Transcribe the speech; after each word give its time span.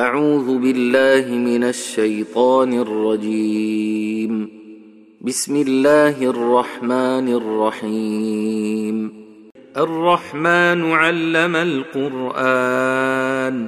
أعوذ 0.00 0.58
بالله 0.58 1.34
من 1.34 1.64
الشيطان 1.64 2.80
الرجيم. 2.80 4.48
بسم 5.20 5.56
الله 5.56 6.16
الرحمن 6.22 7.26
الرحيم. 7.40 9.12
الرحمن 9.76 10.92
علم 10.92 11.56
القرآن 11.96 13.66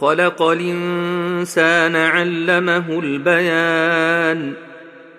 خلق 0.00 0.42
الإنسان 0.42 1.96
علمه 1.96 2.98
البيان 2.98 4.52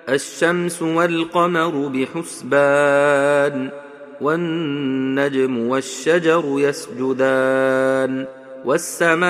الشمس 0.10 0.82
والقمر 0.82 1.88
بحسبان 1.88 3.70
والنجم 4.22 5.58
والشجر 5.58 6.44
يسجدان. 6.58 8.39
والسماء 8.66 9.30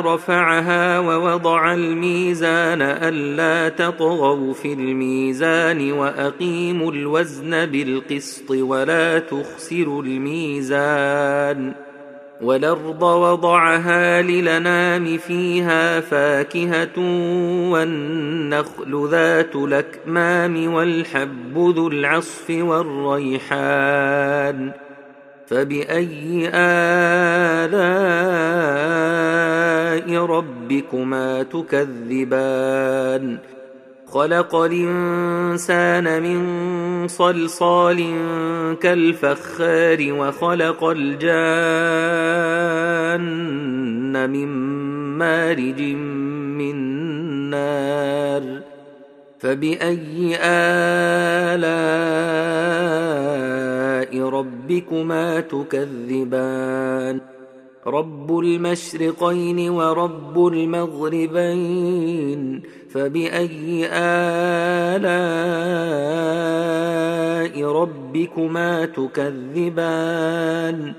رفعها 0.00 0.98
ووضع 0.98 1.74
الميزان 1.74 2.82
ألا 2.82 3.68
تطغوا 3.68 4.54
في 4.54 4.72
الميزان 4.72 5.92
وأقيموا 5.92 6.92
الوزن 6.92 7.66
بالقسط 7.66 8.50
ولا 8.50 9.18
تخسروا 9.18 10.02
الميزان 10.02 11.72
والأرض 12.42 13.02
وضعها 13.02 14.22
للنام 14.22 15.18
فيها 15.18 16.00
فاكهة 16.00 16.98
والنخل 17.70 19.08
ذات 19.10 19.56
الأكمام 19.56 20.74
والحب 20.74 21.58
ذو 21.58 21.88
العصف 21.88 22.50
والريحان 22.50 23.70
فبأي 25.50 26.50
آلاء 26.54 27.70
ربكما 30.24 31.42
تكذبان؟ 31.42 33.38
خلق 34.06 34.56
الإنسان 34.56 36.22
من 36.22 37.08
صلصال 37.08 38.14
كالفخار 38.80 40.12
وخلق 40.12 40.84
الجان 40.84 41.30
من 44.30 44.48
مارج 45.18 45.80
من 46.58 46.76
نار 47.50 48.09
فبأي 49.40 50.36
آلاء 50.42 51.70
ربكما 54.28 55.40
تكذبان؟ 55.40 57.20
رب 57.86 58.38
المشرقين 58.38 59.70
ورب 59.70 60.46
المغربين. 60.46 62.40
فبأي 62.90 63.88
آلاء 63.92 65.00
ربكما 67.72 68.86
تكذبان؟ 68.86 70.92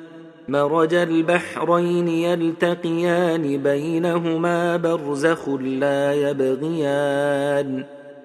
مرج 0.50 0.94
البحرين 0.94 2.08
يلتقيان 2.08 3.58
بينهما 3.58 4.78
برزخ 4.78 5.50
لا 5.50 6.14
يبغيان. 6.14 8.01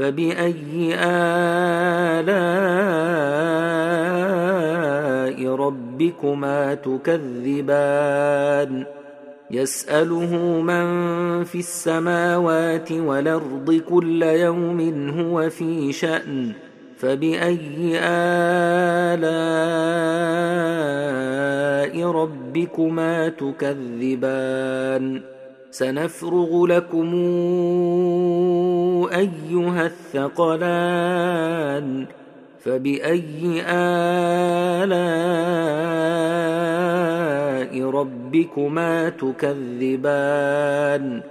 فبأي 0.00 0.94
آلاء 0.94 2.30
ربكما 5.54 6.74
تكذبان؟ 6.74 8.84
يسأله 9.50 10.60
من 10.60 10.84
في 11.44 11.58
السماوات 11.58 12.92
والأرض 12.92 13.80
كل 13.88 14.22
يوم 14.22 15.10
هو 15.18 15.50
في 15.50 15.92
شأن 15.92 16.52
فبأي 16.98 17.98
آلاء 17.98 19.20
ربكما 22.10 23.28
تكذبان؟ 23.28 25.22
سنفرغ 25.70 26.66
لكم 26.66 27.14
أيها 29.12 29.86
الثقلان 29.86 32.06
فبأي 32.64 33.62
آلاء 33.66 34.90
ربكما 37.90 39.08
تكذبان؟ 39.08 41.22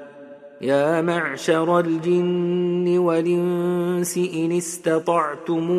يا 0.62 1.02
معشر 1.02 1.80
الجن 1.80 2.98
والإنس 2.98 4.18
إن 4.18 4.52
استطعتم 4.52 5.72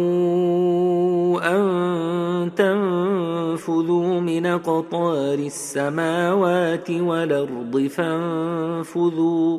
أن 1.43 2.51
تنفذوا 2.57 4.21
من 4.21 4.47
قطار 4.47 5.39
السماوات 5.39 6.91
والأرض 6.91 7.89
فانفذوا. 7.91 9.59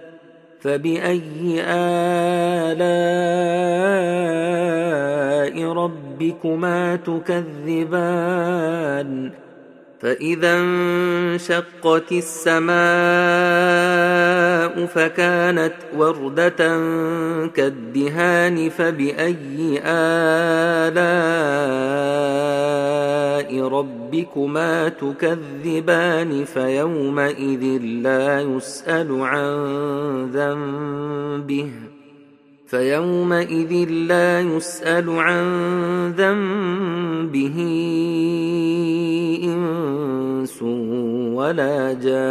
فبأي 0.61 1.61
آلاء 1.61 2.81
ربكما 5.73 6.95
تكذبان؟ 6.95 8.51
فإذا 10.01 10.59
انشقت 10.59 12.11
السماء 12.11 12.71
فكانت 14.67 15.73
وردة 15.97 16.57
كالدهان 17.47 18.69
فبأي 18.69 19.81
آلاء 19.85 21.11
ربكما 23.67 24.89
تكذبان؟ 24.89 26.45
فيومئذ 26.45 27.81
لا 27.81 28.41
يسأل 28.41 29.21
عن 29.21 29.51
ذنبه 30.33 31.71
فيومئذ 32.71 33.89
لا 33.89 34.41
يسأل 34.41 35.09
عن 35.09 35.43
ذنبه. 36.17 37.57
إنس 40.41 40.61
ولا 41.37 41.93
جان 41.93 42.21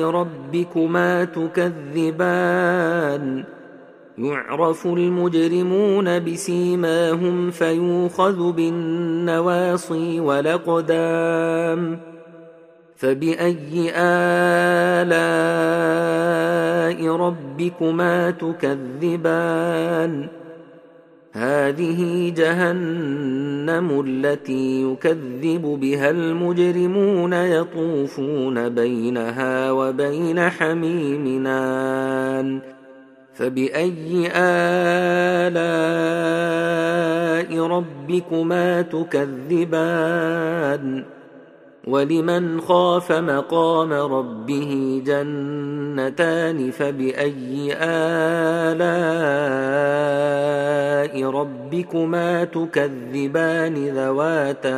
ربكما 0.10 1.24
تكذبان؟ 1.24 2.44
يعرف 4.18 4.88
المجرمون 4.88 6.20
بسيماهم 6.20 7.52
فيوخذ 7.52 8.52
بالنواصي 8.52 10.20
والأقدام. 10.20 12.00
فبأي 12.96 13.92
آلاء 13.96 15.18
ربكما 17.16 18.32
تكذبان؟ 18.32 20.28
هذه 21.38 22.34
جهنم 22.38 24.04
التي 24.08 24.84
يكذب 24.84 25.62
بها 25.62 26.10
المجرمون 26.10 27.34
يطوفون 27.34 28.70
بينها 28.70 29.72
وبين 29.72 30.50
حميمنان 30.50 31.98
فبأي 33.34 34.30
آلاء 34.36 35.58
ربكما 37.68 38.82
تكذبان؟ 38.82 40.38
ولمن 41.88 42.62
خاف 42.62 43.12
مقام 43.12 43.94
ربه 43.94 45.02
جنتان 45.06 46.72
فبأي 46.72 47.74
آلاء 47.82 49.08
ربكما 51.30 52.44
تكذبان 52.44 53.90
ذواتا 53.90 54.78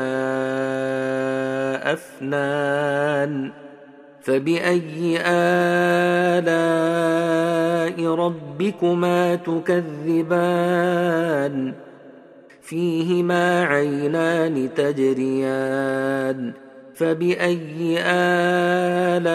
أفنان 1.94 3.52
فبأي 4.22 5.20
آلاء 5.26 6.50
ربكما 8.16 9.36
تكذبان 9.36 10.54
فيهما 12.62 13.64
عينان 13.64 14.70
تجريان 14.76 16.69
فبأي 17.00 18.00
آلاء 18.00 19.32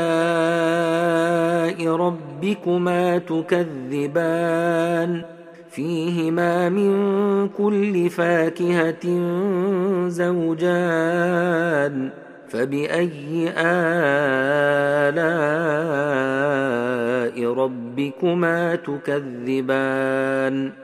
ربكما 1.96 3.18
تكذبان؟ 3.18 5.22
فيهما 5.70 6.68
من 6.68 7.48
كل 7.48 8.10
فاكهة 8.10 9.06
زوجان. 10.08 12.10
فبأي 12.48 13.52
آلاء 13.56 15.24
ربكما 17.52 18.74
تكذبان؟ 18.74 20.83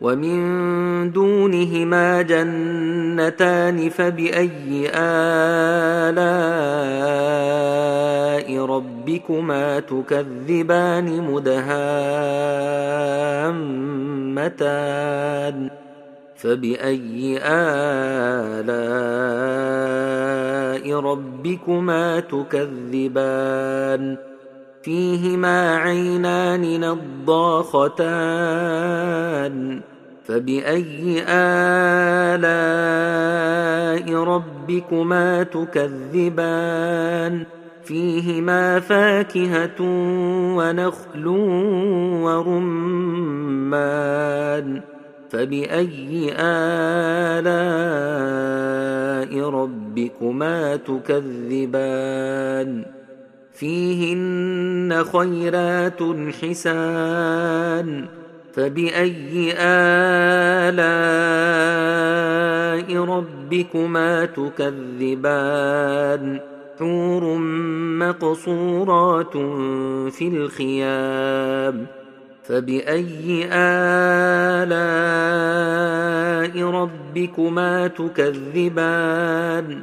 ومن 0.00 1.12
دونهما 1.12 2.22
جنتان 2.22 3.88
فبأي 3.90 4.90
آلاء 4.94 6.16
ربكما 8.64 9.80
تكذبان 9.80 11.22
مدهامتان 11.22 11.76
فبأي 16.36 17.38
آلاء 17.42 18.76
ربكما 21.00 22.20
تكذبان 22.20 24.16
فيهما 24.86 25.76
عينان 25.76 26.80
نضاختان 26.80 27.96
فبأي 30.24 31.24
آلاء 31.28 32.44
ربكما 34.14 35.42
تكذبان؟ 35.42 37.44
فيهما 37.84 38.80
فاكهة 38.80 39.80
ونخل 40.56 41.26
ورمان. 42.22 43.66
فبأي 45.30 46.32
آلاء 46.38 47.50
ربكما 49.50 50.76
تكذبان؟ 50.76 52.84
فيهن 53.58 55.04
خيرات 55.12 56.00
حسان 56.42 58.04
فبأي 58.54 59.54
آلاء 59.58 60.96
ربكما 63.04 64.24
تكذبان 64.24 65.36
حور 66.78 67.38
مقصورات 67.98 69.32
في 70.12 70.28
الخيام 70.28 71.86
فبأي 72.44 73.48
آلاء 73.52 74.76
ربكما 76.62 77.86
تكذبان 77.86 79.82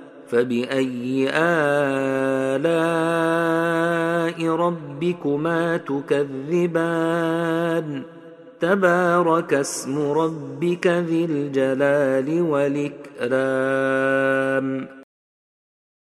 فباي 0.31 1.29
الاء 2.55 2.71
ربكما 4.47 5.77
تكذبان 5.77 7.23
تبارك 8.59 9.53
اسم 9.53 10.11
ربك 10.11 10.87
ذي 10.87 11.25
الجلال 11.25 12.41
والاكرام 12.41 13.81